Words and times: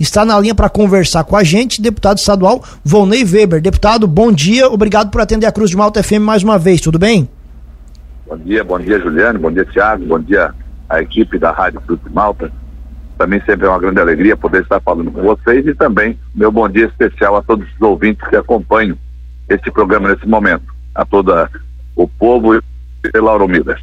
está 0.00 0.24
na 0.24 0.40
linha 0.40 0.54
para 0.54 0.70
conversar 0.70 1.24
com 1.24 1.36
a 1.36 1.44
gente, 1.44 1.80
deputado 1.80 2.18
estadual 2.18 2.64
Volney 2.82 3.22
Weber. 3.24 3.60
Deputado, 3.60 4.06
bom 4.06 4.32
dia, 4.32 4.68
obrigado 4.68 5.10
por 5.10 5.20
atender 5.20 5.46
a 5.46 5.52
Cruz 5.52 5.70
de 5.70 5.76
Malta 5.76 6.02
FM 6.02 6.20
mais 6.22 6.42
uma 6.42 6.58
vez, 6.58 6.80
tudo 6.80 6.98
bem? 6.98 7.28
Bom 8.26 8.38
dia, 8.38 8.64
bom 8.64 8.78
dia 8.78 8.98
Juliane, 8.98 9.38
bom 9.38 9.52
dia 9.52 9.64
Tiago, 9.64 10.04
bom 10.06 10.18
dia 10.18 10.54
a 10.88 11.02
equipe 11.02 11.38
da 11.38 11.52
Rádio 11.52 11.80
Cruz 11.82 12.00
de 12.02 12.10
Malta. 12.10 12.50
Também 13.18 13.42
sempre 13.44 13.66
é 13.66 13.68
uma 13.68 13.78
grande 13.78 14.00
alegria 14.00 14.36
poder 14.36 14.62
estar 14.62 14.80
falando 14.80 15.10
com 15.10 15.20
vocês 15.20 15.66
e 15.66 15.74
também 15.74 16.18
meu 16.34 16.50
bom 16.50 16.68
dia 16.68 16.86
especial 16.86 17.36
a 17.36 17.42
todos 17.42 17.68
os 17.74 17.82
ouvintes 17.82 18.26
que 18.28 18.36
acompanham 18.36 18.96
este 19.48 19.70
programa 19.70 20.08
nesse 20.08 20.26
momento, 20.26 20.64
a 20.94 21.04
todo 21.04 21.32
o 21.94 22.08
povo 22.08 22.56
e 22.56 22.62
Lauro 23.20 23.46
Miller. 23.46 23.78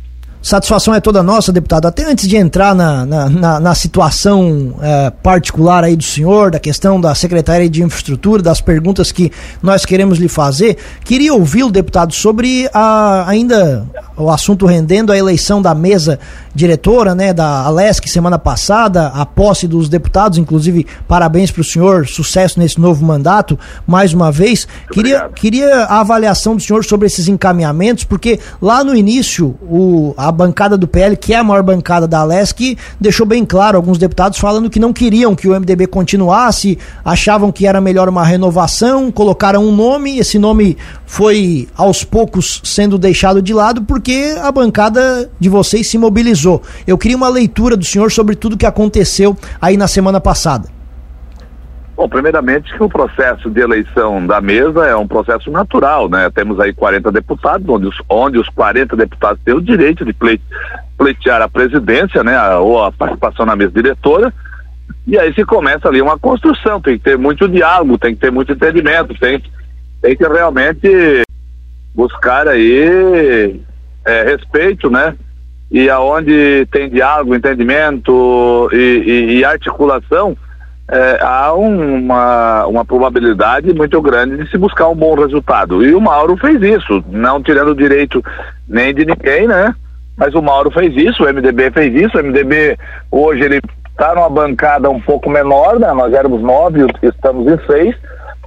Satisfação 0.48 0.96
é 0.96 1.02
toda 1.02 1.22
nossa, 1.22 1.52
deputado. 1.52 1.88
Até 1.88 2.10
antes 2.10 2.26
de 2.26 2.38
entrar 2.38 2.74
na, 2.74 3.06
na, 3.06 3.30
na, 3.30 3.60
na 3.60 3.76
situação 3.76 4.76
é, 4.82 5.10
particular 5.10 5.84
aí 5.84 5.94
do 5.94 6.04
senhor, 6.06 6.52
da 6.52 6.58
questão 6.58 7.02
da 7.02 7.14
Secretaria 7.14 7.70
de 7.70 7.84
Infraestrutura, 7.84 8.42
das 8.42 8.62
perguntas 8.62 9.12
que 9.12 9.30
nós 9.62 9.84
queremos 9.84 10.20
lhe 10.20 10.30
fazer, 10.30 10.78
queria 11.04 11.34
ouvi-lo, 11.34 11.70
deputado, 11.70 12.14
sobre 12.14 12.70
a, 12.74 13.26
ainda 13.28 13.86
o 14.16 14.32
assunto 14.32 14.66
rendendo 14.66 15.12
a 15.12 15.18
eleição 15.18 15.62
da 15.62 15.76
mesa 15.76 16.18
diretora, 16.56 17.14
né, 17.14 17.34
da 17.34 17.64
Alesc 17.64 18.08
semana 18.08 18.40
passada, 18.40 19.08
a 19.08 19.26
posse 19.26 19.68
dos 19.68 19.90
deputados, 19.90 20.38
inclusive 20.38 20.88
parabéns 21.10 21.52
para 21.52 21.62
o 21.62 21.64
senhor, 21.64 22.08
sucesso 22.08 22.58
nesse 22.58 22.80
novo 22.80 23.06
mandato, 23.06 23.60
mais 23.86 24.14
uma 24.14 24.32
vez. 24.32 24.66
queria, 24.94 25.30
queria 25.36 25.84
a 25.84 26.00
avaliação 26.00 26.56
do 26.56 26.62
senhor 26.62 26.86
sobre 26.86 27.06
esses 27.06 27.28
encaminhamentos, 27.28 28.06
porque 28.06 28.40
lá 28.62 28.82
no 28.82 28.96
início 28.96 29.56
o, 29.62 30.16
a 30.18 30.37
bancada 30.38 30.78
do 30.78 30.88
PL, 30.88 31.18
que 31.18 31.34
é 31.34 31.38
a 31.38 31.44
maior 31.44 31.64
bancada 31.64 32.08
da 32.08 32.20
Alesc, 32.20 32.78
deixou 33.02 33.26
bem 33.26 33.44
claro 33.44 33.76
alguns 33.76 33.98
deputados 33.98 34.40
falando 34.40 34.70
que 34.70 34.80
não 34.80 34.94
queriam 34.94 35.36
que 35.36 35.48
o 35.48 35.60
MDB 35.60 35.88
continuasse, 35.88 36.78
achavam 37.04 37.52
que 37.52 37.68
era 37.68 37.82
melhor 37.82 38.08
uma 38.08 38.24
renovação, 38.24 39.12
colocaram 39.12 39.66
um 39.66 39.76
nome, 39.76 40.20
esse 40.20 40.38
nome 40.40 40.78
foi 41.06 41.68
aos 41.76 42.04
poucos 42.04 42.62
sendo 42.64 42.98
deixado 42.98 43.42
de 43.42 43.54
lado 43.54 43.82
porque 43.82 44.36
a 44.42 44.52
bancada 44.52 45.30
de 45.40 45.50
vocês 45.50 45.90
se 45.90 45.98
mobilizou. 45.98 46.62
Eu 46.86 46.98
queria 46.98 47.18
uma 47.18 47.30
leitura 47.30 47.76
do 47.76 47.84
senhor 47.84 48.12
sobre 48.12 48.36
tudo 48.36 48.58
que 48.58 48.66
aconteceu 48.66 49.36
aí 49.60 49.76
na 49.76 49.88
semana 49.88 50.22
passada. 50.22 50.77
Bom, 51.98 52.08
primeiramente 52.08 52.72
que 52.72 52.84
o 52.84 52.88
processo 52.88 53.50
de 53.50 53.60
eleição 53.60 54.24
da 54.28 54.40
mesa 54.40 54.86
é 54.86 54.96
um 54.96 55.08
processo 55.08 55.50
natural, 55.50 56.08
né? 56.08 56.30
Temos 56.30 56.60
aí 56.60 56.72
40 56.72 57.12
deputados, 57.12 57.68
onde 57.68 57.88
os, 57.88 57.96
onde 58.08 58.38
os 58.38 58.48
40 58.50 58.96
deputados 58.96 59.42
têm 59.44 59.56
o 59.56 59.62
direito 59.62 60.06
de 60.06 60.14
pleitear 60.96 61.42
a 61.42 61.50
presidência, 61.50 62.24
né? 62.24 62.40
Ou 62.58 62.84
a 62.84 62.92
participação 62.92 63.48
na 63.48 63.56
mesa 63.56 63.72
diretora. 63.72 64.32
E 65.08 65.18
aí 65.18 65.34
se 65.34 65.44
começa 65.44 65.88
ali 65.88 66.00
uma 66.00 66.20
construção, 66.20 66.80
tem 66.80 67.00
que 67.00 67.04
ter 67.04 67.18
muito 67.18 67.50
diálogo, 67.50 67.98
tem 67.98 68.14
que 68.14 68.22
ter 68.22 68.32
muito 68.32 68.52
entendimento, 68.52 69.16
tem 69.20 69.42
tem 70.00 70.16
que 70.16 70.28
realmente 70.28 71.24
buscar 71.96 72.48
aí 72.48 73.60
é, 74.06 74.22
respeito, 74.22 74.88
né? 74.92 75.16
E 75.72 75.90
aonde 75.90 76.68
tem 76.72 76.92
diálogo, 76.92 77.34
entendimento 77.34 78.70
e, 78.72 78.78
e, 78.78 79.38
e 79.40 79.46
articulação, 79.46 80.38
é, 80.90 81.20
há 81.22 81.54
uma, 81.54 82.66
uma 82.66 82.86
probabilidade 82.86 83.74
muito 83.74 84.02
grande 84.02 84.38
de 84.38 84.50
se 84.50 84.58
buscar 84.58 84.88
um 84.88 84.96
bom 84.96 85.16
resultado. 85.16 85.84
E 85.84 85.94
o 85.94 86.00
Mauro 86.00 86.38
fez 86.38 86.62
isso, 86.62 87.04
não 87.10 87.44
tirando 87.44 87.76
direito 87.76 88.24
nem 88.68 88.94
de 88.94 89.06
ninguém, 89.06 89.48
né? 89.48 89.76
Mas 90.16 90.34
o 90.34 90.42
Mauro 90.42 90.72
fez 90.72 90.96
isso, 90.96 91.24
o 91.24 91.28
MDB 91.28 91.72
fez 91.72 91.94
isso, 91.94 92.18
o 92.18 92.24
MDB 92.24 92.78
hoje 93.12 93.44
ele 93.44 93.62
está 93.92 94.16
numa 94.16 94.30
bancada 94.30 94.90
um 94.90 95.02
pouco 95.02 95.30
menor, 95.30 95.80
né? 95.80 95.92
Nós 95.92 96.14
éramos 96.14 96.42
nove, 96.42 96.86
estamos 97.04 97.52
em 97.52 97.60
seis, 97.68 97.96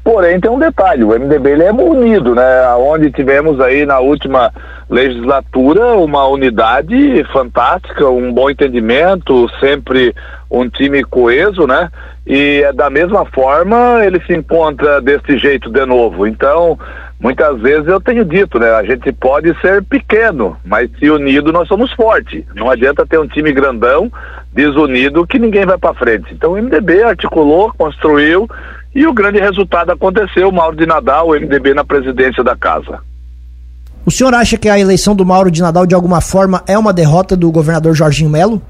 Porém, 0.02 0.40
tem 0.40 0.50
um 0.50 0.58
detalhe, 0.58 1.04
o 1.04 1.10
MDB 1.10 1.50
ele 1.50 1.64
é 1.64 1.72
unido, 1.72 2.34
né? 2.34 2.66
Onde 2.76 3.10
tivemos 3.10 3.60
aí 3.60 3.84
na 3.84 3.98
última 4.00 4.50
legislatura 4.88 5.94
uma 5.94 6.26
unidade 6.26 7.22
fantástica, 7.32 8.08
um 8.08 8.32
bom 8.32 8.50
entendimento, 8.50 9.48
sempre 9.60 10.14
um 10.50 10.68
time 10.68 11.04
coeso, 11.04 11.66
né? 11.66 11.90
E 12.26 12.62
é 12.64 12.72
da 12.72 12.88
mesma 12.88 13.24
forma 13.26 14.04
ele 14.04 14.20
se 14.26 14.32
encontra 14.34 15.00
desse 15.00 15.36
jeito 15.38 15.70
de 15.70 15.84
novo. 15.84 16.26
Então, 16.26 16.78
muitas 17.20 17.60
vezes 17.60 17.86
eu 17.86 18.00
tenho 18.00 18.24
dito, 18.24 18.58
né? 18.58 18.70
A 18.72 18.82
gente 18.82 19.12
pode 19.12 19.54
ser 19.60 19.84
pequeno, 19.84 20.56
mas 20.64 20.90
se 20.98 21.10
unido 21.10 21.52
nós 21.52 21.68
somos 21.68 21.92
fortes. 21.92 22.42
Não 22.54 22.70
adianta 22.70 23.06
ter 23.06 23.18
um 23.18 23.28
time 23.28 23.52
grandão, 23.52 24.10
desunido, 24.52 25.26
que 25.26 25.38
ninguém 25.38 25.66
vai 25.66 25.76
para 25.76 25.94
frente. 25.94 26.32
Então 26.32 26.52
o 26.52 26.56
MDB 26.56 27.02
articulou, 27.02 27.72
construiu 27.76 28.48
e 28.94 29.06
o 29.06 29.12
grande 29.12 29.38
resultado 29.38 29.90
aconteceu, 29.90 30.50
Mauro 30.50 30.76
de 30.76 30.86
Nadal, 30.86 31.28
o 31.28 31.34
MDB 31.34 31.74
na 31.74 31.84
presidência 31.84 32.42
da 32.42 32.56
casa. 32.56 33.00
O 34.04 34.10
senhor 34.10 34.34
acha 34.34 34.56
que 34.56 34.68
a 34.68 34.78
eleição 34.78 35.14
do 35.14 35.24
Mauro 35.24 35.50
de 35.50 35.60
Nadal, 35.60 35.86
de 35.86 35.94
alguma 35.94 36.20
forma, 36.20 36.62
é 36.66 36.76
uma 36.76 36.92
derrota 36.92 37.36
do 37.36 37.50
governador 37.52 37.94
Jorginho 37.94 38.30
Melo? 38.30 38.60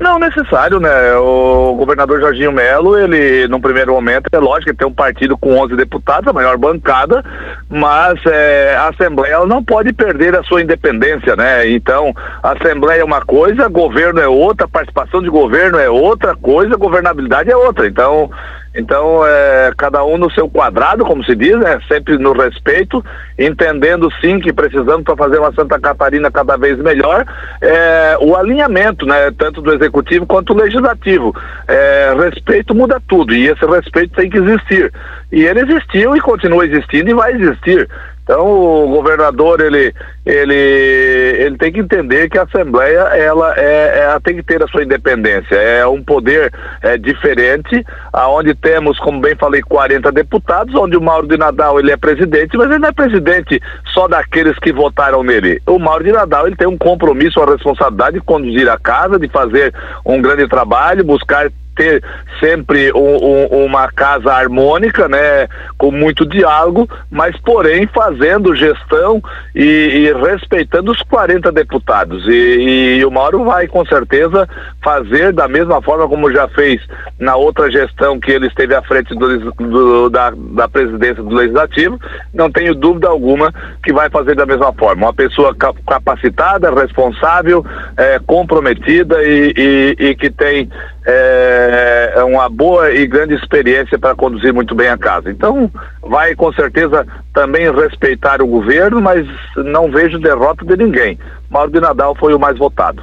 Não 0.00 0.18
necessário, 0.18 0.80
né? 0.80 1.14
O 1.16 1.74
governador 1.76 2.18
Jorginho 2.18 2.50
Melo, 2.50 2.98
ele, 2.98 3.46
num 3.46 3.60
primeiro 3.60 3.92
momento, 3.92 4.26
é 4.32 4.38
lógico 4.38 4.70
que 4.70 4.76
tem 4.78 4.88
um 4.88 4.94
partido 4.94 5.36
com 5.36 5.58
11 5.58 5.76
deputados, 5.76 6.26
a 6.26 6.32
maior 6.32 6.56
bancada, 6.56 7.22
mas 7.68 8.18
é, 8.24 8.74
a 8.74 8.88
Assembleia 8.88 9.44
não 9.44 9.62
pode 9.62 9.92
perder 9.92 10.34
a 10.34 10.42
sua 10.44 10.62
independência, 10.62 11.36
né? 11.36 11.68
Então, 11.68 12.14
a 12.42 12.52
Assembleia 12.52 13.02
é 13.02 13.04
uma 13.04 13.20
coisa, 13.20 13.68
governo 13.68 14.18
é 14.18 14.26
outra, 14.26 14.66
participação 14.66 15.20
de 15.22 15.28
governo 15.28 15.78
é 15.78 15.90
outra 15.90 16.34
coisa, 16.34 16.74
governabilidade 16.74 17.50
é 17.50 17.56
outra. 17.56 17.86
Então, 17.86 18.30
então, 18.74 19.26
é, 19.26 19.72
cada 19.76 20.02
um 20.04 20.16
no 20.16 20.30
seu 20.30 20.48
quadrado, 20.48 21.04
como 21.04 21.22
se 21.24 21.34
diz, 21.36 21.58
né? 21.58 21.78
sempre 21.86 22.16
no 22.16 22.32
respeito, 22.32 23.04
entendendo 23.38 24.10
sim 24.20 24.40
que 24.40 24.52
precisamos 24.52 25.04
para 25.04 25.16
fazer 25.16 25.38
uma 25.38 25.52
Santa 25.52 25.78
Catarina 25.78 26.30
cada 26.30 26.56
vez 26.56 26.78
melhor, 26.78 27.26
é, 27.60 28.16
o 28.20 28.34
alinhamento, 28.34 29.04
né? 29.04 29.30
tanto 29.36 29.60
do 29.60 29.74
executivo 29.74 30.26
quanto 30.26 30.54
do 30.54 30.62
legislativo. 30.62 31.34
É, 31.68 32.14
respeito 32.18 32.74
muda 32.74 33.00
tudo 33.06 33.34
e 33.34 33.48
esse 33.48 33.64
respeito 33.66 34.14
tem 34.14 34.30
que 34.30 34.38
existir. 34.38 34.92
E 35.30 35.44
ele 35.44 35.60
existiu 35.60 36.16
e 36.16 36.20
continua 36.20 36.64
existindo 36.64 37.10
e 37.10 37.14
vai 37.14 37.32
existir. 37.32 37.88
Então 38.32 38.46
o 38.46 38.88
governador 38.88 39.60
ele, 39.60 39.92
ele, 40.24 40.54
ele 40.54 41.58
tem 41.58 41.70
que 41.70 41.80
entender 41.80 42.30
que 42.30 42.38
a 42.38 42.44
Assembleia 42.44 43.00
ela, 43.14 43.54
é, 43.58 44.04
ela 44.04 44.20
tem 44.20 44.36
que 44.36 44.42
ter 44.42 44.62
a 44.62 44.66
sua 44.68 44.82
independência. 44.82 45.54
É 45.54 45.86
um 45.86 46.02
poder 46.02 46.50
é, 46.80 46.96
diferente, 46.96 47.84
aonde 48.10 48.54
temos, 48.54 48.98
como 49.00 49.20
bem 49.20 49.36
falei, 49.36 49.60
40 49.60 50.10
deputados, 50.12 50.74
onde 50.74 50.96
o 50.96 51.02
Mauro 51.02 51.28
de 51.28 51.36
Nadal 51.36 51.78
ele 51.78 51.92
é 51.92 51.96
presidente, 51.98 52.56
mas 52.56 52.70
ele 52.70 52.78
não 52.78 52.88
é 52.88 52.92
presidente 52.92 53.60
só 53.92 54.08
daqueles 54.08 54.58
que 54.60 54.72
votaram 54.72 55.22
nele. 55.22 55.60
O 55.66 55.78
Mauro 55.78 56.02
de 56.02 56.12
Nadal 56.12 56.46
ele 56.46 56.56
tem 56.56 56.66
um 56.66 56.78
compromisso, 56.78 57.38
uma 57.38 57.52
responsabilidade 57.52 58.18
de 58.18 58.24
conduzir 58.24 58.66
a 58.66 58.78
casa, 58.78 59.18
de 59.18 59.28
fazer 59.28 59.74
um 60.06 60.22
grande 60.22 60.48
trabalho, 60.48 61.04
buscar 61.04 61.50
ter 61.74 62.02
sempre 62.40 62.92
um, 62.92 62.98
um, 62.98 63.64
uma 63.64 63.90
casa 63.90 64.32
harmônica, 64.32 65.08
né, 65.08 65.48
com 65.78 65.90
muito 65.90 66.26
diálogo, 66.26 66.88
mas 67.10 67.36
porém 67.40 67.86
fazendo 67.86 68.54
gestão 68.54 69.22
e, 69.54 69.62
e 69.62 70.12
respeitando 70.12 70.90
os 70.90 71.00
40 71.02 71.50
deputados. 71.52 72.26
E, 72.26 72.98
e, 72.98 73.04
o 73.04 73.10
Mauro 73.10 73.44
vai 73.44 73.66
com 73.66 73.84
certeza 73.86 74.48
fazer 74.82 75.32
da 75.32 75.48
mesma 75.48 75.80
forma 75.82 76.08
como 76.08 76.32
já 76.32 76.48
fez 76.48 76.80
na 77.18 77.36
outra 77.36 77.70
gestão 77.70 78.18
que 78.18 78.30
ele 78.30 78.46
esteve 78.46 78.74
à 78.74 78.82
frente 78.82 79.14
do, 79.14 79.52
do, 79.52 80.10
da, 80.10 80.32
da 80.36 80.68
presidência 80.68 81.22
do 81.22 81.34
Legislativo. 81.34 81.98
Não 82.34 82.50
tenho 82.50 82.74
dúvida 82.74 83.08
alguma 83.08 83.52
que 83.82 83.92
vai 83.92 84.10
fazer 84.10 84.34
da 84.34 84.46
mesma 84.46 84.72
forma. 84.72 85.06
Uma 85.06 85.14
pessoa 85.14 85.54
capacitada, 85.54 86.70
responsável, 86.70 87.64
é, 87.96 88.18
comprometida 88.26 89.22
e, 89.22 89.52
e, 89.56 89.96
e 90.06 90.14
que 90.14 90.30
tem 90.30 90.68
é, 91.04 92.12
é, 92.16 92.24
uma 92.24 92.48
boa 92.48 92.92
e 92.92 93.06
grande 93.06 93.34
experiência 93.34 93.98
para 93.98 94.14
conduzir 94.14 94.52
muito 94.52 94.74
bem 94.74 94.88
a 94.88 94.98
casa. 94.98 95.30
Então, 95.30 95.70
vai 96.00 96.34
com 96.34 96.52
certeza 96.52 97.06
também 97.34 97.72
respeitar 97.72 98.40
o 98.42 98.46
governo, 98.46 99.00
mas 99.00 99.26
não 99.56 99.90
vejo 99.90 100.18
derrota 100.18 100.64
de 100.64 100.76
ninguém. 100.76 101.18
Mauro 101.50 101.70
de 101.70 101.80
Nadal 101.80 102.14
foi 102.14 102.34
o 102.34 102.38
mais 102.38 102.58
votado. 102.58 103.02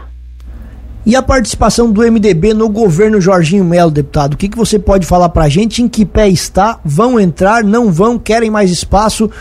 E 1.05 1.15
a 1.15 1.21
participação 1.21 1.91
do 1.91 2.01
MDB 2.01 2.53
no 2.53 2.69
governo 2.69 3.21
Jorginho 3.21 3.63
Melo, 3.63 3.89
deputado? 3.89 4.33
O 4.33 4.37
que, 4.37 4.49
que 4.49 4.57
você 4.57 4.77
pode 4.77 5.07
falar 5.07 5.29
para 5.29 5.45
a 5.45 5.49
gente? 5.49 5.81
Em 5.81 5.87
que 5.87 6.05
pé 6.05 6.27
está? 6.27 6.79
Vão 6.83 7.19
entrar? 7.19 7.63
Não 7.63 7.91
vão? 7.91 8.19
Querem 8.19 8.51
mais 8.51 8.69
espaço? 8.69 9.31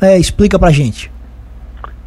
É, 0.00 0.18
explica 0.18 0.58
para 0.58 0.68
a 0.68 0.72
gente. 0.72 1.11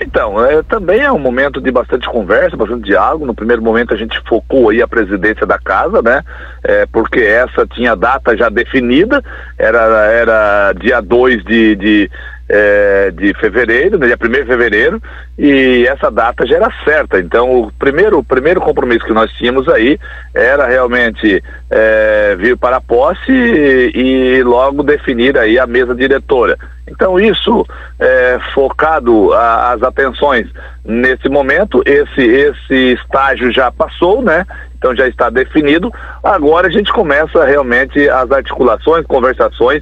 Então, 0.06 0.44
é, 0.46 0.62
também 0.62 1.02
é 1.02 1.12
um 1.12 1.18
momento 1.18 1.60
de 1.60 1.72
bastante 1.72 2.07
conversa, 2.07 2.56
bastante 2.56 2.86
diálogo. 2.86 3.25
No 3.25 3.34
primeiro 3.34 3.62
momento 3.62 3.94
a 3.94 3.98
gente 3.98 4.22
focou 4.28 4.69
aí 4.69 4.81
a 4.81 4.88
presidência 4.88 5.48
da 5.48 5.57
casa, 5.57 6.00
né? 6.02 6.22
É, 6.63 6.86
porque 6.86 7.19
essa 7.22 7.66
tinha 7.66 7.96
data 7.96 8.38
já 8.38 8.48
definida, 8.48 9.24
era, 9.57 9.80
era 10.12 10.74
dia 10.74 11.02
2 11.02 11.44
de, 11.44 11.75
de, 11.75 12.12
é, 12.47 13.12
de 13.12 13.33
fevereiro, 13.36 13.97
né, 13.97 14.07
dia 14.07 14.18
1 14.21 14.30
de 14.30 14.45
fevereiro, 14.45 15.01
e 15.38 15.86
essa 15.88 16.12
data 16.12 16.45
já 16.45 16.57
era 16.57 16.71
certa. 16.83 17.19
Então, 17.19 17.62
o 17.62 17.71
primeiro, 17.74 18.19
o 18.19 18.24
primeiro 18.24 18.62
compromisso 18.62 19.06
que 19.06 19.13
nós 19.13 19.31
tínhamos 19.33 19.68
aí 19.68 20.00
era 20.33 20.68
realmente 20.68 21.44
é, 21.69 22.36
vir 22.38 22.57
para 22.57 22.77
a 22.77 22.81
posse 22.81 23.31
e, 23.31 23.92
e, 23.95 24.44
logo 24.44 24.83
definir 24.83 25.38
aí 25.38 25.57
a 25.57 25.65
mesa 25.65 25.95
diretora. 25.95 26.57
Então, 26.88 27.19
isso 27.19 27.65
é, 28.00 28.39
focado 28.53 29.33
a, 29.33 29.74
as 29.74 29.81
atenções 29.81 30.47
nesse 30.83 31.27
momento, 31.27 31.81
esse, 31.83 32.21
esse 32.21 32.94
estágio 32.94 33.51
já 33.51 33.71
passou, 33.71 34.21
né? 34.21 34.45
Então 34.77 34.95
já 34.95 35.07
está 35.07 35.31
definido. 35.31 35.92
Agora 36.24 36.68
a 36.68 36.69
gente 36.69 36.94
começa 36.94 37.44
realmente 37.44 38.07
as 38.07 38.30
articulações, 38.30 39.03
conversações 39.07 39.81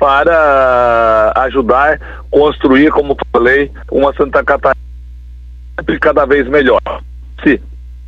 para 0.00 1.32
ajudar 1.36 2.00
construir, 2.30 2.90
como 2.90 3.14
falei, 3.30 3.70
uma 3.92 4.14
Santa 4.14 4.42
Catarina 4.42 4.80
cada 6.00 6.24
vez 6.24 6.48
melhor. 6.48 6.80
Sim, 7.44 7.58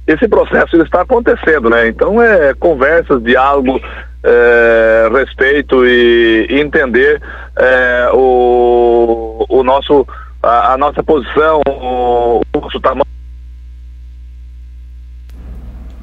esse 0.07 0.27
processo 0.27 0.81
está 0.83 1.03
acontecendo, 1.03 1.69
né? 1.69 1.89
Então 1.89 2.21
é 2.21 2.55
conversas, 2.55 3.23
diálogo, 3.23 3.79
é, 4.25 5.09
respeito 5.13 5.85
e, 5.85 6.47
entender 6.51 7.21
é, 7.57 8.09
o, 8.15 9.45
o 9.49 9.63
nosso 9.63 10.07
a, 10.43 10.73
a 10.73 10.79
nossa 10.79 11.03
posição, 11.03 11.61
o, 11.69 12.41
o 12.55 12.61
nosso 12.61 12.81
tamanho 12.81 13.07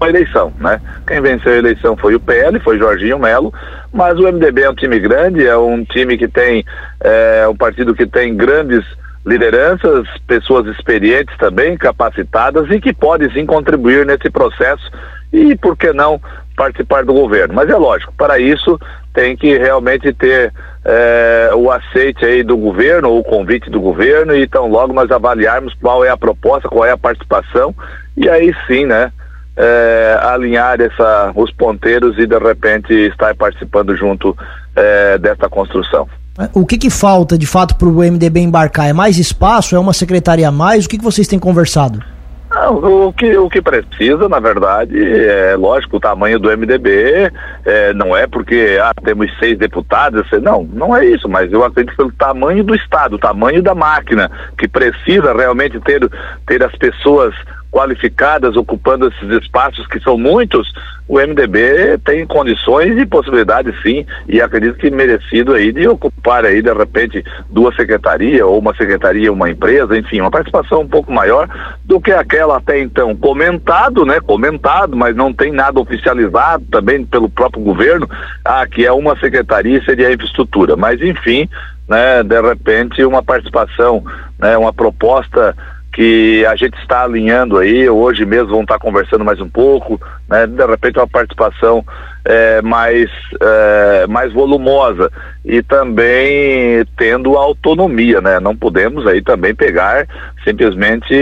a 0.05 0.09
eleição, 0.09 0.53
né? 0.59 0.79
Quem 1.07 1.21
venceu 1.21 1.53
a 1.53 1.57
eleição 1.57 1.97
foi 1.97 2.15
o 2.15 2.19
PL, 2.19 2.59
foi 2.59 2.77
Jorginho 2.77 3.19
Melo, 3.19 3.53
mas 3.93 4.17
o 4.17 4.23
MDB 4.23 4.61
é 4.61 4.69
um 4.69 4.75
time 4.75 4.99
grande, 4.99 5.45
é 5.45 5.57
um 5.57 5.83
time 5.83 6.17
que 6.17 6.27
tem, 6.27 6.65
é 7.01 7.47
um 7.47 7.55
partido 7.55 7.93
que 7.93 8.05
tem 8.05 8.35
grandes 8.35 8.83
lideranças, 9.25 10.07
pessoas 10.27 10.65
experientes 10.67 11.35
também, 11.37 11.77
capacitadas 11.77 12.69
e 12.71 12.79
que 12.79 12.93
podem 12.93 13.29
sim 13.31 13.45
contribuir 13.45 14.05
nesse 14.05 14.29
processo 14.29 14.89
e, 15.31 15.55
por 15.55 15.77
que 15.77 15.91
não, 15.93 16.19
participar 16.55 17.05
do 17.05 17.13
governo. 17.13 17.53
Mas 17.53 17.69
é 17.69 17.75
lógico, 17.75 18.13
para 18.17 18.39
isso 18.39 18.79
tem 19.13 19.35
que 19.35 19.57
realmente 19.57 20.13
ter 20.13 20.53
é, 20.85 21.51
o 21.53 21.71
aceite 21.71 22.25
aí 22.25 22.43
do 22.43 22.57
governo, 22.57 23.17
o 23.17 23.23
convite 23.23 23.69
do 23.69 23.81
governo, 23.81 24.35
e 24.35 24.43
então 24.43 24.67
logo 24.67 24.93
nós 24.93 25.11
avaliarmos 25.11 25.73
qual 25.75 26.03
é 26.03 26.09
a 26.09 26.17
proposta, 26.17 26.69
qual 26.69 26.85
é 26.85 26.91
a 26.91 26.97
participação, 26.97 27.75
e 28.15 28.29
aí 28.29 28.53
sim, 28.67 28.85
né, 28.85 29.11
é, 29.59 30.17
alinhar 30.23 30.79
essa, 30.79 31.33
os 31.35 31.51
ponteiros 31.51 32.17
e 32.17 32.25
de 32.25 32.37
repente 32.39 32.93
estar 32.93 33.35
participando 33.35 33.93
junto 33.95 34.35
é, 34.73 35.17
dessa 35.17 35.49
construção. 35.49 36.07
O 36.53 36.65
que, 36.65 36.77
que 36.77 36.89
falta 36.89 37.37
de 37.37 37.45
fato 37.45 37.75
para 37.75 37.89
o 37.89 37.97
MDB 37.97 38.39
embarcar? 38.39 38.87
É 38.87 38.93
mais 38.93 39.17
espaço? 39.17 39.75
É 39.75 39.79
uma 39.79 39.91
secretaria 39.91 40.47
a 40.47 40.51
mais? 40.51 40.85
O 40.85 40.89
que, 40.89 40.97
que 40.97 41.03
vocês 41.03 41.27
têm 41.27 41.37
conversado? 41.37 42.01
Não, 42.49 43.07
o 43.07 43.13
que, 43.13 43.37
o 43.37 43.47
que 43.47 43.61
precisa, 43.61 44.27
na 44.27 44.39
verdade, 44.39 44.97
é 44.97 45.55
lógico, 45.55 45.97
o 45.97 45.99
tamanho 45.99 46.39
do 46.39 46.49
MDB 46.49 47.31
é, 47.63 47.93
não 47.93 48.17
é 48.17 48.25
porque 48.25 48.79
ah, 48.81 48.91
temos 49.03 49.29
seis 49.37 49.55
deputados, 49.55 50.25
não, 50.41 50.63
não 50.63 50.95
é 50.95 51.05
isso, 51.05 51.29
mas 51.29 51.51
eu 51.51 51.63
acredito 51.63 51.95
pelo 51.95 52.11
tamanho 52.13 52.63
do 52.63 52.73
Estado, 52.73 53.17
o 53.17 53.19
tamanho 53.19 53.61
da 53.61 53.75
máquina, 53.75 54.31
que 54.57 54.67
precisa 54.67 55.31
realmente 55.31 55.79
ter, 55.81 56.09
ter 56.47 56.63
as 56.63 56.75
pessoas 56.75 57.35
qualificadas 57.71 58.55
ocupando 58.55 59.07
esses 59.07 59.29
espaços 59.43 59.85
que 59.87 59.99
são 59.99 60.17
muitos, 60.17 60.71
o 61.07 61.19
MDB 61.19 61.97
tem 62.03 62.25
condições 62.25 62.97
e 62.97 63.05
possibilidades 63.05 63.73
sim, 63.81 64.05
e 64.27 64.41
acredito 64.41 64.77
que 64.77 64.91
merecido 64.91 65.53
aí 65.53 65.71
de 65.71 65.87
ocupar 65.87 66.45
aí 66.45 66.61
de 66.61 66.73
repente 66.73 67.23
duas 67.49 67.75
secretarias 67.75 68.41
ou 68.41 68.59
uma 68.59 68.75
secretaria, 68.75 69.31
uma 69.31 69.49
empresa, 69.49 69.97
enfim, 69.97 70.21
uma 70.21 70.31
participação 70.31 70.81
um 70.81 70.87
pouco 70.87 71.11
maior 71.11 71.47
do 71.83 71.99
que 71.99 72.11
aquela 72.11 72.57
até 72.57 72.79
então 72.79 73.15
comentado, 73.15 74.05
né? 74.05 74.19
Comentado, 74.19 74.95
mas 74.95 75.15
não 75.15 75.33
tem 75.33 75.51
nada 75.51 75.79
oficializado 75.79 76.63
também 76.71 77.05
pelo 77.05 77.29
próprio 77.29 77.63
governo, 77.63 78.07
ah, 78.45 78.65
que 78.67 78.85
é 78.85 78.91
uma 78.91 79.17
secretaria 79.19 79.83
seria 79.83 80.09
a 80.09 80.13
infraestrutura, 80.13 80.75
mas 80.75 81.01
enfim, 81.01 81.49
né, 81.87 82.21
de 82.23 82.39
repente 82.39 83.03
uma 83.03 83.23
participação, 83.23 84.03
né, 84.37 84.55
uma 84.57 84.71
proposta 84.71 85.55
que 85.99 86.45
a 86.45 86.55
gente 86.55 86.77
está 86.77 87.03
alinhando 87.03 87.57
aí, 87.57 87.89
hoje 87.89 88.25
mesmo 88.25 88.51
vão 88.51 88.61
estar 88.61 88.79
conversando 88.79 89.25
mais 89.25 89.41
um 89.41 89.49
pouco, 89.49 89.99
né? 90.29 90.47
De 90.47 90.65
repente 90.65 90.97
uma 90.97 91.05
participação 91.05 91.85
é, 92.25 92.61
mais, 92.61 93.09
é, 93.41 94.07
mais 94.07 94.31
volumosa 94.33 95.11
e 95.43 95.63
também 95.63 96.85
tendo 96.97 97.37
autonomia, 97.37 98.21
né? 98.21 98.39
Não 98.39 98.55
podemos 98.55 99.07
aí 99.07 99.21
também 99.21 99.55
pegar 99.55 100.05
simplesmente 100.43 101.13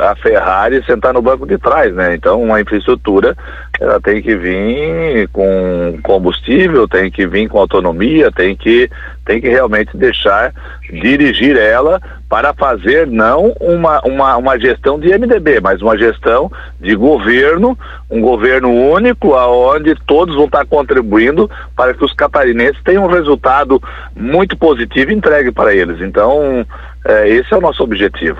a 0.00 0.16
Ferrari 0.16 0.76
e 0.76 0.84
sentar 0.84 1.12
no 1.12 1.22
banco 1.22 1.46
de 1.46 1.58
trás, 1.58 1.94
né? 1.94 2.14
Então 2.14 2.42
uma 2.42 2.60
infraestrutura 2.60 3.36
ela 3.80 4.00
tem 4.00 4.20
que 4.20 4.34
vir 4.34 5.28
com 5.32 5.98
combustível, 6.02 6.88
tem 6.88 7.10
que 7.10 7.26
vir 7.26 7.48
com 7.48 7.58
autonomia, 7.58 8.32
tem 8.32 8.56
que 8.56 8.90
tem 9.24 9.40
que 9.40 9.48
realmente 9.48 9.96
deixar 9.96 10.52
dirigir 10.90 11.56
ela 11.56 12.00
para 12.28 12.54
fazer 12.54 13.06
não 13.06 13.54
uma, 13.60 14.00
uma, 14.00 14.36
uma 14.36 14.58
gestão 14.58 14.98
de 14.98 15.08
MDB, 15.16 15.60
mas 15.60 15.82
uma 15.82 15.96
gestão 15.98 16.50
de 16.80 16.94
governo, 16.96 17.78
um 18.10 18.20
governo 18.20 18.70
único, 18.70 19.34
aonde 19.64 19.94
todos 20.06 20.34
vão 20.34 20.46
estar 20.46 20.64
contribuindo 20.66 21.50
para 21.76 21.94
que 21.94 22.04
os 22.04 22.12
catarinenses 22.12 22.82
tenham 22.84 23.04
um 23.04 23.10
resultado 23.10 23.80
muito 24.14 24.56
positivo 24.56 25.12
entregue 25.12 25.52
para 25.52 25.74
eles. 25.74 26.00
Então, 26.00 26.66
é, 27.04 27.28
esse 27.28 27.52
é 27.52 27.56
o 27.56 27.60
nosso 27.60 27.82
objetivo. 27.82 28.38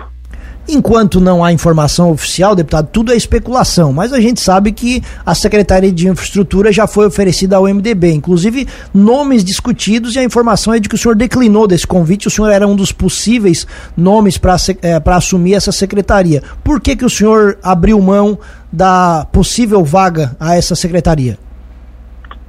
Enquanto 0.70 1.18
não 1.18 1.42
há 1.42 1.50
informação 1.50 2.10
oficial, 2.10 2.54
deputado, 2.54 2.90
tudo 2.92 3.10
é 3.10 3.16
especulação, 3.16 3.90
mas 3.90 4.12
a 4.12 4.20
gente 4.20 4.38
sabe 4.38 4.70
que 4.70 5.02
a 5.24 5.34
Secretaria 5.34 5.90
de 5.90 6.06
Infraestrutura 6.06 6.70
já 6.70 6.86
foi 6.86 7.06
oferecida 7.06 7.56
ao 7.56 7.64
MDB, 7.64 8.12
inclusive 8.12 8.68
nomes 8.92 9.42
discutidos 9.42 10.14
e 10.14 10.18
a 10.18 10.24
informação 10.24 10.74
é 10.74 10.78
de 10.78 10.86
que 10.86 10.94
o 10.94 10.98
senhor 10.98 11.14
declinou 11.14 11.66
desse 11.66 11.86
convite, 11.86 12.28
o 12.28 12.30
senhor 12.30 12.50
era 12.50 12.68
um 12.68 12.76
dos 12.76 12.92
possíveis 12.92 13.66
nomes 13.96 14.36
para 14.36 14.56
é, 14.82 15.00
assumir 15.06 15.54
essa 15.54 15.72
secretaria. 15.72 16.42
Por 16.62 16.82
que, 16.82 16.94
que 16.94 17.04
o 17.04 17.10
senhor 17.10 17.58
abriu 17.62 17.98
mão 17.98 18.38
da 18.72 19.26
possível 19.32 19.84
vaga 19.84 20.36
a 20.38 20.56
essa 20.56 20.74
secretaria? 20.74 21.38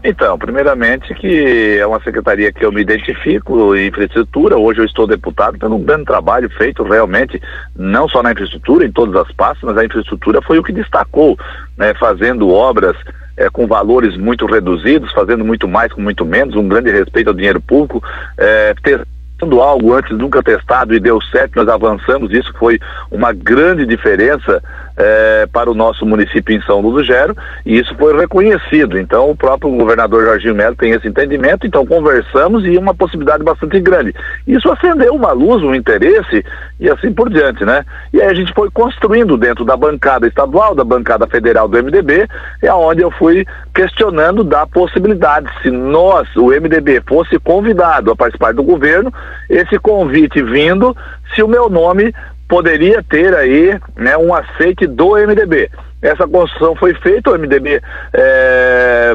Então, 0.01 0.37
primeiramente 0.37 1.13
que 1.13 1.77
é 1.77 1.85
uma 1.85 2.01
secretaria 2.01 2.53
que 2.53 2.63
eu 2.63 2.71
me 2.71 2.81
identifico 2.81 3.75
em 3.75 3.87
infraestrutura, 3.87 4.57
hoje 4.57 4.79
eu 4.79 4.85
estou 4.85 5.05
deputado 5.05 5.57
pelo 5.59 5.75
um 5.75 5.83
grande 5.83 6.05
trabalho 6.05 6.49
feito 6.51 6.83
realmente, 6.83 7.41
não 7.75 8.07
só 8.07 8.23
na 8.23 8.31
infraestrutura, 8.31 8.85
em 8.85 8.91
todas 8.91 9.13
as 9.15 9.29
pastas, 9.33 9.63
mas 9.63 9.77
a 9.77 9.83
infraestrutura 9.83 10.41
foi 10.41 10.57
o 10.57 10.63
que 10.63 10.71
destacou, 10.71 11.37
né, 11.77 11.93
fazendo 11.95 12.49
obras 12.49 12.95
é, 13.35 13.49
com 13.49 13.67
valores 13.67 14.15
muito 14.15 14.45
reduzidos, 14.45 15.11
fazendo 15.11 15.43
muito 15.43 15.67
mais 15.67 15.91
com 15.91 16.01
muito 16.01 16.25
menos, 16.25 16.55
um 16.55 16.67
grande 16.67 16.91
respeito 16.91 17.27
ao 17.27 17.33
dinheiro 17.33 17.59
público, 17.59 18.01
é, 18.37 18.73
testando 18.81 19.61
algo 19.61 19.93
antes 19.93 20.17
nunca 20.17 20.41
testado 20.41 20.93
e 20.93 20.99
deu 20.99 21.21
certo, 21.21 21.57
nós 21.57 21.67
avançamos, 21.67 22.31
isso 22.31 22.53
foi 22.57 22.79
uma 23.11 23.33
grande 23.33 23.85
diferença 23.85 24.61
é, 24.99 25.47
para 25.47 25.71
o 25.71 25.73
nosso 25.73 26.05
município 26.05 26.53
em 26.53 26.61
São 26.63 26.81
Ludo 26.81 27.01
Gero 27.01 27.35
e 27.65 27.79
isso 27.79 27.95
foi 27.95 28.15
reconhecido. 28.15 28.99
Então 28.99 29.31
o 29.31 29.35
próprio 29.35 29.71
governador 29.71 30.25
Jorginho 30.25 30.55
Melo 30.55 30.75
tem 30.75 30.91
esse 30.91 31.07
entendimento, 31.07 31.65
então 31.65 31.85
conversamos 31.85 32.65
e 32.65 32.77
uma 32.77 32.93
possibilidade 32.93 33.41
bastante 33.41 33.79
grande. 33.79 34.13
Isso 34.45 34.69
acendeu 34.69 35.15
uma 35.15 35.31
luz, 35.31 35.63
um 35.63 35.73
interesse 35.73 36.43
e 36.79 36.89
assim 36.89 37.13
por 37.13 37.29
diante, 37.29 37.63
né? 37.63 37.85
E 38.11 38.21
aí 38.21 38.27
a 38.27 38.33
gente 38.33 38.53
foi 38.53 38.69
construindo 38.69 39.37
dentro 39.37 39.63
da 39.63 39.77
bancada 39.77 40.27
estadual, 40.27 40.75
da 40.75 40.83
bancada 40.83 41.25
federal 41.27 41.67
do 41.67 41.81
MDB, 41.81 42.27
é 42.61 42.73
onde 42.73 43.01
eu 43.01 43.11
fui 43.11 43.45
questionando 43.73 44.43
da 44.43 44.67
possibilidade, 44.67 45.49
se 45.61 45.71
nós, 45.71 46.27
o 46.35 46.47
MDB, 46.47 47.01
fosse 47.07 47.39
convidado 47.39 48.11
a 48.11 48.15
participar 48.15 48.53
do 48.53 48.63
governo, 48.63 49.13
esse 49.49 49.79
convite 49.79 50.41
vindo, 50.43 50.95
se 51.33 51.41
o 51.41 51.47
meu 51.47 51.69
nome 51.69 52.13
poderia 52.49 53.01
ter 53.03 53.33
aí 53.35 53.79
né, 53.95 54.17
um 54.17 54.33
aceite 54.33 54.87
do 54.87 55.11
MDB. 55.11 55.69
Essa 56.01 56.27
construção 56.27 56.75
foi 56.75 56.93
feita, 56.95 57.29
o 57.29 57.37
MDB 57.37 57.81
é, 58.13 59.13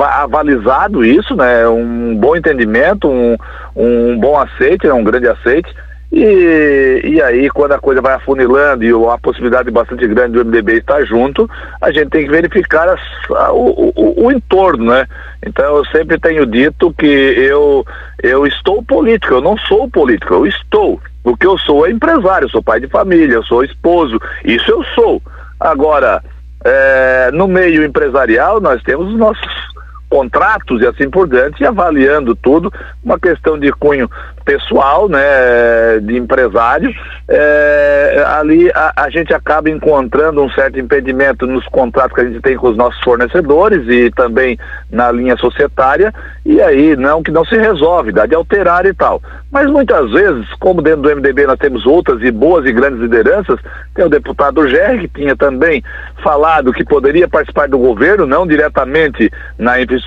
avalizado 0.00 1.04
isso, 1.04 1.36
né, 1.36 1.68
um 1.68 2.16
bom 2.16 2.34
entendimento, 2.34 3.08
um, 3.08 3.36
um 3.76 4.18
bom 4.18 4.38
aceite, 4.38 4.86
né, 4.86 4.92
um 4.92 5.04
grande 5.04 5.28
aceite. 5.28 5.72
E, 6.12 7.00
e 7.04 7.22
aí, 7.22 7.50
quando 7.50 7.72
a 7.72 7.78
coisa 7.78 8.00
vai 8.00 8.14
afunilando 8.14 8.84
e 8.84 8.90
a 8.90 9.18
possibilidade 9.18 9.70
bastante 9.70 10.06
grande 10.06 10.34
do 10.34 10.44
MDB 10.44 10.78
estar 10.78 11.04
junto, 11.04 11.48
a 11.80 11.90
gente 11.90 12.10
tem 12.10 12.24
que 12.24 12.30
verificar 12.30 12.88
as, 12.88 13.00
a, 13.30 13.52
o, 13.52 13.92
o, 13.96 14.26
o, 14.26 14.32
entorno, 14.32 14.92
né? 14.92 15.06
Então, 15.44 15.76
eu 15.76 15.84
sempre 15.86 16.18
tenho 16.18 16.46
dito 16.46 16.94
que 16.96 17.06
eu, 17.06 17.84
eu 18.22 18.46
estou 18.46 18.82
político, 18.82 19.34
eu 19.34 19.40
não 19.40 19.58
sou 19.58 19.90
político, 19.90 20.34
eu 20.34 20.46
estou. 20.46 21.00
O 21.24 21.36
que 21.36 21.46
eu 21.46 21.56
sou 21.58 21.86
é 21.86 21.90
empresário, 21.90 22.50
sou 22.50 22.62
pai 22.62 22.78
de 22.78 22.86
família, 22.86 23.42
sou 23.42 23.64
esposo, 23.64 24.20
isso 24.44 24.70
eu 24.70 24.84
sou. 24.94 25.22
Agora, 25.58 26.22
é, 26.64 27.30
no 27.32 27.48
meio 27.48 27.82
empresarial, 27.82 28.60
nós 28.60 28.82
temos 28.82 29.08
os 29.08 29.18
nossos 29.18 29.73
contratos 30.14 30.80
e 30.80 30.86
assim 30.86 31.10
por 31.10 31.26
diante, 31.26 31.60
e 31.60 31.66
avaliando 31.66 32.36
tudo, 32.36 32.72
uma 33.02 33.18
questão 33.18 33.58
de 33.58 33.72
cunho 33.72 34.08
pessoal, 34.44 35.08
né, 35.08 35.98
de 36.00 36.16
empresário, 36.16 36.94
é, 37.26 38.22
ali 38.38 38.70
a, 38.72 38.92
a, 38.94 39.10
gente 39.10 39.34
acaba 39.34 39.68
encontrando 39.68 40.40
um 40.40 40.50
certo 40.50 40.78
impedimento 40.78 41.46
nos 41.48 41.66
contratos 41.66 42.14
que 42.14 42.20
a 42.20 42.24
gente 42.26 42.40
tem 42.40 42.56
com 42.56 42.68
os 42.68 42.76
nossos 42.76 43.02
fornecedores 43.02 43.88
e 43.88 44.10
também 44.12 44.56
na 44.88 45.10
linha 45.10 45.36
societária, 45.36 46.14
e 46.44 46.60
aí 46.60 46.94
não 46.94 47.20
que 47.20 47.32
não 47.32 47.44
se 47.44 47.56
resolve, 47.56 48.12
dá 48.12 48.24
de 48.24 48.36
alterar 48.36 48.86
e 48.86 48.94
tal. 48.94 49.20
Mas 49.50 49.68
muitas 49.68 50.10
vezes, 50.12 50.46
como 50.60 50.82
dentro 50.82 51.02
do 51.02 51.16
MDB 51.16 51.46
nós 51.46 51.58
temos 51.58 51.86
outras 51.86 52.22
e 52.22 52.30
boas 52.30 52.66
e 52.66 52.72
grandes 52.72 53.00
lideranças, 53.00 53.58
tem 53.94 54.04
o 54.04 54.10
deputado 54.10 54.68
Gerri, 54.68 55.08
que 55.08 55.20
tinha 55.20 55.34
também 55.34 55.82
falado 56.22 56.72
que 56.72 56.84
poderia 56.84 57.26
participar 57.26 57.68
do 57.68 57.78
governo, 57.78 58.26
não 58.26 58.46
diretamente 58.46 59.30
na 59.58 59.80
infraestrutura, 59.80 60.03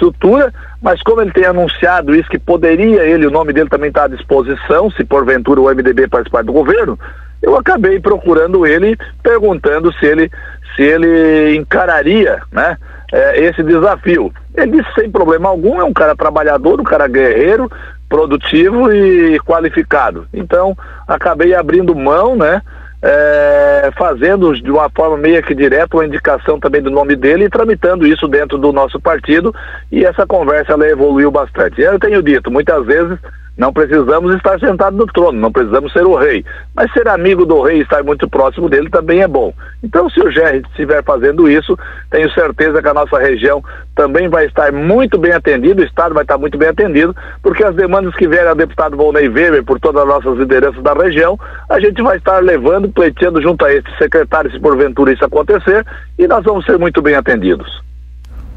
mas 0.82 1.02
como 1.02 1.22
ele 1.22 1.32
tem 1.32 1.46
anunciado 1.46 2.16
isso, 2.16 2.30
que 2.30 2.40
poderia 2.40 3.04
ele, 3.04 3.26
o 3.26 3.32
nome 3.32 3.54
dele 3.54 3.70
também 3.70 3.90
está 3.90 4.06
à 4.06 4.08
disposição, 4.08 4.92
se 4.92 5.04
porventura 5.04 5.62
o 5.62 5.70
MDB 5.70 6.08
participar 6.08 6.44
do 6.44 6.54
governo, 6.54 6.98
eu 7.42 7.56
acabei 7.56 8.00
procurando 8.00 8.66
ele, 8.66 8.98
perguntando 9.22 9.92
se 9.94 10.06
ele, 10.06 10.32
se 10.76 10.82
ele 10.82 11.56
encararia 11.56 12.42
né, 12.52 12.78
é, 13.12 13.44
esse 13.44 13.64
desafio. 13.64 14.32
Ele 14.56 14.82
disse 14.82 14.94
sem 14.96 15.10
problema 15.10 15.50
algum, 15.50 15.80
é 15.80 15.84
um 15.84 15.94
cara 15.94 16.16
trabalhador, 16.16 16.80
um 16.80 16.84
cara 16.84 17.08
guerreiro, 17.08 17.70
produtivo 18.10 18.92
e 18.92 19.40
qualificado. 19.40 20.28
Então, 20.34 20.76
acabei 21.08 21.54
abrindo 21.54 21.96
mão, 21.96 22.36
né? 22.36 22.62
é, 23.02 23.67
fazendo 23.98 24.54
de 24.54 24.70
uma 24.70 24.90
forma 24.90 25.18
meio 25.18 25.42
que 25.44 25.56
direta 25.56 25.98
uma 25.98 26.06
indicação 26.06 26.60
também 26.60 26.82
do 26.82 26.92
nome 26.92 27.16
dele 27.16 27.46
e 27.46 27.50
tramitando 27.50 28.06
isso 28.06 28.28
dentro 28.28 28.58
do 28.58 28.72
nosso 28.72 29.00
partido 29.00 29.54
e 29.92 30.06
essa 30.06 30.26
conversa 30.26 30.74
ela 30.74 30.88
evoluiu 30.88 31.32
bastante. 31.32 31.82
Eu 31.82 32.00
tenho 32.00 32.22
dito, 32.22 32.52
muitas 32.52 32.86
vezes 32.86 33.18
não 33.58 33.74
precisamos 33.74 34.36
estar 34.36 34.60
sentados 34.60 34.98
no 34.98 35.08
trono, 35.08 35.40
não 35.40 35.52
precisamos 35.52 35.92
ser 35.92 36.06
o 36.06 36.16
rei. 36.16 36.46
Mas 36.76 36.92
ser 36.94 37.08
amigo 37.08 37.46
do 37.46 37.62
rei 37.62 37.80
e 37.80 37.82
estar 37.82 38.04
muito 38.04 38.30
próximo 38.30 38.70
dele 38.70 38.90
também 38.90 39.22
é 39.22 39.28
bom. 39.28 39.52
Então, 39.84 40.08
se 40.10 40.22
o 40.22 40.30
Gerry 40.30 40.62
estiver 40.70 41.04
fazendo 41.04 41.50
isso, 41.50 41.78
tenho 42.12 42.32
certeza 42.32 42.82
que 42.82 42.88
a 42.88 42.94
nossa 42.94 43.18
região 43.18 43.64
também 43.96 44.30
vai 44.30 44.46
estar 44.46 44.72
muito 44.72 45.18
bem 45.18 45.32
atendida, 45.32 45.82
o 45.82 45.86
Estado 45.86 46.14
vai 46.14 46.24
estar 46.24 46.38
muito 46.38 46.58
bem 46.58 46.70
atendido, 46.70 47.16
porque 47.42 47.64
as 47.64 47.76
demandas 47.76 48.16
que 48.16 48.28
vierem 48.28 48.50
ao 48.50 48.56
deputado 48.56 48.96
Volney 48.96 49.28
Weber 49.28 49.64
por 49.64 49.80
todas 49.80 50.04
as 50.04 50.08
nossas 50.08 50.38
lideranças 50.38 50.84
da 50.84 50.94
região, 50.94 51.40
a 51.68 51.80
gente 51.80 52.02
vai 52.04 52.18
estar 52.18 52.44
levando, 52.44 52.90
pleiteando 52.90 53.42
junto 53.42 53.66
a 53.66 53.74
esse 53.74 53.90
secretário, 53.98 54.52
se 54.52 54.60
porventura 54.60 55.12
isso 55.12 55.26
acontecer, 55.26 55.84
e 56.20 56.28
nós 56.28 56.44
vamos 56.44 56.64
ser 56.66 56.78
muito 56.78 57.02
bem 57.02 57.16
atendidos. 57.16 57.88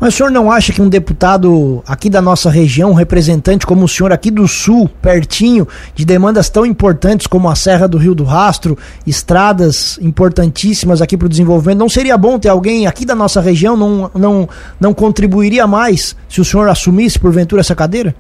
Mas 0.01 0.15
o 0.15 0.17
senhor 0.17 0.31
não 0.31 0.51
acha 0.51 0.73
que 0.73 0.81
um 0.81 0.89
deputado 0.89 1.83
aqui 1.87 2.09
da 2.09 2.23
nossa 2.23 2.49
região, 2.49 2.93
um 2.93 2.95
representante 2.95 3.67
como 3.67 3.85
o 3.85 3.89
senhor 3.89 4.11
aqui 4.13 4.31
do 4.31 4.49
Sul, 4.49 4.89
pertinho, 5.03 5.69
de 5.95 6.07
demandas 6.07 6.49
tão 6.49 6.65
importantes 6.65 7.27
como 7.27 7.51
a 7.51 7.55
Serra 7.55 7.87
do 7.87 7.99
Rio 7.99 8.15
do 8.15 8.25
Rastro, 8.25 8.79
estradas 9.07 9.99
importantíssimas 10.01 11.03
aqui 11.03 11.19
para 11.19 11.27
o 11.27 11.29
desenvolvimento, 11.29 11.79
não 11.79 11.89
seria 11.89 12.17
bom 12.17 12.39
ter 12.39 12.49
alguém 12.49 12.87
aqui 12.87 13.05
da 13.05 13.15
nossa 13.15 13.43
região? 13.43 13.77
Não, 13.77 14.11
não, 14.15 14.49
não 14.81 14.95
contribuiria 14.95 15.67
mais 15.67 16.17
se 16.31 16.41
o 16.41 16.45
senhor 16.47 16.71
assumisse, 16.71 17.19
porventura, 17.19 17.61
essa 17.61 17.75
cadeira? 17.75 18.15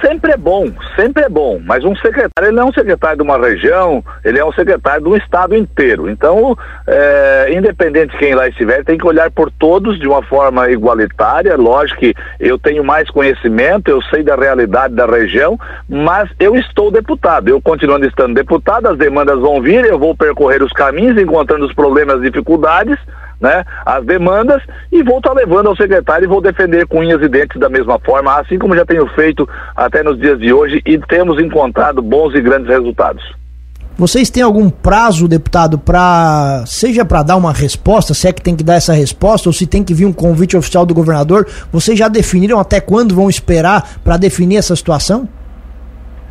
Sempre 0.00 0.32
é 0.32 0.36
bom, 0.36 0.70
sempre 0.96 1.24
é 1.24 1.28
bom, 1.28 1.60
mas 1.64 1.84
um 1.84 1.94
secretário, 1.96 2.48
ele 2.48 2.56
não 2.56 2.64
é 2.64 2.66
um 2.66 2.72
secretário 2.72 3.16
de 3.18 3.22
uma 3.22 3.38
região, 3.38 4.04
ele 4.24 4.38
é 4.38 4.44
um 4.44 4.52
secretário 4.52 5.02
de 5.02 5.08
um 5.08 5.16
estado 5.16 5.56
inteiro. 5.56 6.08
Então, 6.08 6.56
é, 6.86 7.52
independente 7.52 8.12
de 8.12 8.18
quem 8.18 8.34
lá 8.34 8.48
estiver, 8.48 8.84
tem 8.84 8.98
que 8.98 9.06
olhar 9.06 9.30
por 9.30 9.50
todos 9.50 9.98
de 9.98 10.06
uma 10.06 10.22
forma 10.22 10.70
igualitária. 10.70 11.56
Lógico 11.56 12.00
que 12.00 12.14
eu 12.38 12.58
tenho 12.58 12.84
mais 12.84 13.10
conhecimento, 13.10 13.90
eu 13.90 14.02
sei 14.02 14.22
da 14.22 14.36
realidade 14.36 14.94
da 14.94 15.06
região, 15.06 15.58
mas 15.88 16.28
eu 16.38 16.56
estou 16.56 16.90
deputado. 16.90 17.48
Eu 17.48 17.60
continuando 17.60 18.06
estando 18.06 18.34
deputado, 18.34 18.86
as 18.86 18.98
demandas 18.98 19.38
vão 19.38 19.60
vir, 19.60 19.84
eu 19.84 19.98
vou 19.98 20.14
percorrer 20.14 20.62
os 20.62 20.72
caminhos, 20.72 21.20
encontrando 21.20 21.66
os 21.66 21.74
problemas, 21.74 22.20
dificuldades 22.20 22.98
né, 23.40 23.64
as 23.86 24.04
demandas 24.04 24.62
e 24.92 25.02
vou 25.02 25.18
estar 25.18 25.30
tá 25.30 25.36
levando 25.36 25.68
ao 25.68 25.76
secretário 25.76 26.24
e 26.24 26.28
vou 26.28 26.40
defender 26.40 26.86
com 26.86 26.98
unhas 26.98 27.22
e 27.22 27.28
dentes 27.28 27.58
da 27.58 27.68
mesma 27.68 27.98
forma, 27.98 28.38
assim 28.38 28.58
como 28.58 28.76
já 28.76 28.84
tenho 28.84 29.06
feito 29.14 29.48
até 29.74 30.02
nos 30.02 30.18
dias 30.18 30.38
de 30.38 30.52
hoje 30.52 30.82
e 30.84 30.98
temos 30.98 31.40
encontrado 31.40 32.02
bons 32.02 32.34
e 32.34 32.40
grandes 32.40 32.68
resultados. 32.68 33.40
Vocês 33.96 34.30
têm 34.30 34.42
algum 34.42 34.70
prazo, 34.70 35.28
deputado, 35.28 35.78
para 35.78 36.64
seja 36.66 37.04
para 37.04 37.22
dar 37.22 37.36
uma 37.36 37.52
resposta, 37.52 38.14
se 38.14 38.28
é 38.28 38.32
que 38.32 38.40
tem 38.40 38.56
que 38.56 38.64
dar 38.64 38.76
essa 38.76 38.94
resposta 38.94 39.48
ou 39.48 39.52
se 39.52 39.66
tem 39.66 39.84
que 39.84 39.92
vir 39.92 40.06
um 40.06 40.12
convite 40.12 40.56
oficial 40.56 40.86
do 40.86 40.94
governador? 40.94 41.46
Vocês 41.70 41.98
já 41.98 42.08
definiram 42.08 42.58
até 42.58 42.80
quando 42.80 43.14
vão 43.14 43.28
esperar 43.28 43.86
para 44.02 44.16
definir 44.16 44.56
essa 44.56 44.74
situação? 44.74 45.28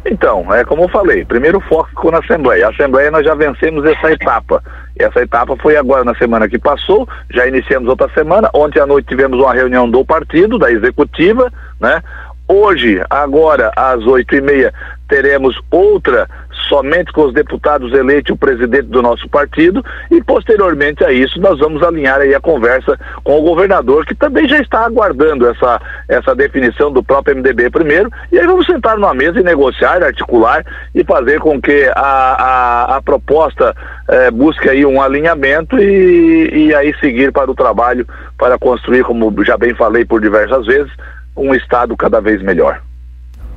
Então, 0.03 0.51
é 0.51 0.63
como 0.63 0.83
eu 0.83 0.89
falei, 0.89 1.23
primeiro 1.25 1.59
foco 1.61 1.89
ficou 1.89 2.11
na 2.11 2.17
Assembleia. 2.17 2.65
A 2.65 2.69
Assembleia 2.71 3.11
nós 3.11 3.23
já 3.23 3.35
vencemos 3.35 3.85
essa 3.85 4.11
etapa. 4.11 4.63
Essa 4.99 5.21
etapa 5.21 5.55
foi 5.55 5.77
agora 5.77 6.03
na 6.03 6.13
semana 6.15 6.49
que 6.49 6.59
passou, 6.59 7.07
já 7.31 7.47
iniciamos 7.47 7.87
outra 7.87 8.09
semana. 8.13 8.49
Ontem 8.53 8.81
à 8.81 8.85
noite 8.85 9.07
tivemos 9.07 9.39
uma 9.39 9.53
reunião 9.53 9.89
do 9.89 10.03
partido, 10.03 10.59
da 10.59 10.69
executiva, 10.69 11.49
né? 11.79 12.03
Hoje, 12.45 13.01
agora, 13.09 13.71
às 13.77 14.03
oito 14.05 14.35
e 14.35 14.41
meia, 14.41 14.73
teremos 15.07 15.57
outra 15.71 16.27
somente 16.67 17.11
com 17.11 17.23
os 17.23 17.33
deputados 17.33 17.93
eleitos 17.93 18.29
e 18.29 18.33
o 18.33 18.37
presidente 18.37 18.87
do 18.87 19.01
nosso 19.01 19.27
partido 19.29 19.83
e 20.11 20.21
posteriormente 20.21 21.03
a 21.03 21.11
isso 21.11 21.39
nós 21.39 21.59
vamos 21.59 21.81
alinhar 21.81 22.19
aí 22.19 22.33
a 22.35 22.39
conversa 22.39 22.99
com 23.23 23.39
o 23.39 23.41
governador 23.41 24.05
que 24.05 24.15
também 24.15 24.47
já 24.47 24.59
está 24.59 24.85
aguardando 24.85 25.47
essa, 25.47 25.81
essa 26.07 26.35
definição 26.35 26.91
do 26.91 27.03
próprio 27.03 27.35
MDB 27.35 27.69
primeiro 27.69 28.11
e 28.31 28.39
aí 28.39 28.45
vamos 28.45 28.65
sentar 28.65 28.97
numa 28.97 29.13
mesa 29.13 29.39
e 29.39 29.43
negociar, 29.43 30.03
articular 30.03 30.65
e 30.93 31.03
fazer 31.03 31.39
com 31.39 31.61
que 31.61 31.89
a, 31.95 32.01
a, 32.01 32.97
a 32.97 33.01
proposta 33.01 33.75
eh, 34.07 34.31
busque 34.31 34.69
aí 34.69 34.85
um 34.85 35.01
alinhamento 35.01 35.77
e, 35.79 36.67
e 36.67 36.75
aí 36.75 36.93
seguir 36.99 37.31
para 37.31 37.49
o 37.49 37.55
trabalho 37.55 38.07
para 38.37 38.57
construir, 38.57 39.03
como 39.03 39.33
já 39.43 39.57
bem 39.57 39.75
falei 39.75 40.05
por 40.05 40.21
diversas 40.21 40.65
vezes, 40.65 40.91
um 41.35 41.53
estado 41.53 41.95
cada 41.95 42.19
vez 42.19 42.41
melhor. 42.41 42.81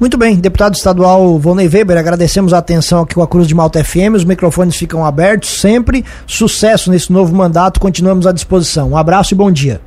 Muito 0.02 0.18
bem, 0.18 0.34
deputado 0.34 0.74
estadual 0.74 1.38
Volney 1.38 1.68
Weber, 1.68 1.96
agradecemos 1.96 2.52
a 2.52 2.58
atenção 2.58 3.02
aqui 3.02 3.14
com 3.14 3.22
a 3.22 3.28
Cruz 3.28 3.46
de 3.46 3.54
Malta 3.54 3.84
FM, 3.84 4.16
os 4.16 4.24
microfones 4.24 4.74
ficam 4.74 5.06
abertos 5.06 5.60
sempre, 5.60 6.04
sucesso 6.26 6.90
nesse 6.90 7.12
novo 7.12 7.32
mandato, 7.32 7.78
continuamos 7.78 8.26
à 8.26 8.32
disposição. 8.32 8.90
Um 8.90 8.96
abraço 8.96 9.32
e 9.32 9.36
bom 9.36 9.48
dia. 9.48 9.80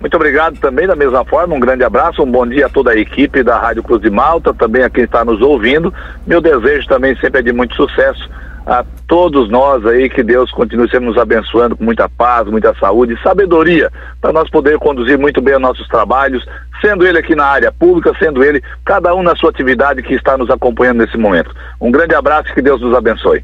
Muito 0.00 0.14
obrigado 0.16 0.58
também, 0.60 0.86
da 0.86 0.96
mesma 0.96 1.26
forma, 1.26 1.54
um 1.54 1.60
grande 1.60 1.84
abraço, 1.84 2.22
um 2.22 2.32
bom 2.32 2.46
dia 2.46 2.64
a 2.64 2.68
toda 2.70 2.92
a 2.92 2.96
equipe 2.96 3.42
da 3.42 3.58
Rádio 3.58 3.82
Cruz 3.82 4.00
de 4.00 4.08
Malta, 4.08 4.54
também 4.54 4.82
a 4.82 4.88
quem 4.88 5.04
está 5.04 5.22
nos 5.26 5.42
ouvindo. 5.42 5.92
Meu 6.26 6.40
desejo 6.40 6.88
também 6.88 7.14
sempre 7.16 7.40
é 7.40 7.42
de 7.42 7.52
muito 7.52 7.76
sucesso 7.76 8.30
a 8.68 8.84
todos 9.06 9.48
nós 9.48 9.84
aí, 9.86 10.10
que 10.10 10.22
Deus 10.22 10.50
continue 10.50 10.90
sempre 10.90 11.06
nos 11.06 11.16
abençoando 11.16 11.74
com 11.74 11.82
muita 11.82 12.06
paz, 12.06 12.46
muita 12.46 12.74
saúde 12.74 13.14
e 13.14 13.22
sabedoria, 13.22 13.90
para 14.20 14.30
nós 14.30 14.50
poder 14.50 14.78
conduzir 14.78 15.18
muito 15.18 15.40
bem 15.40 15.54
os 15.54 15.60
nossos 15.60 15.88
trabalhos, 15.88 16.46
sendo 16.82 17.06
ele 17.06 17.18
aqui 17.18 17.34
na 17.34 17.46
área 17.46 17.72
pública, 17.72 18.12
sendo 18.18 18.44
ele, 18.44 18.62
cada 18.84 19.14
um 19.14 19.22
na 19.22 19.34
sua 19.34 19.48
atividade 19.48 20.02
que 20.02 20.12
está 20.12 20.36
nos 20.36 20.50
acompanhando 20.50 20.98
nesse 20.98 21.16
momento. 21.16 21.50
Um 21.80 21.90
grande 21.90 22.14
abraço 22.14 22.50
e 22.50 22.54
que 22.54 22.60
Deus 22.60 22.78
nos 22.82 22.94
abençoe. 22.94 23.42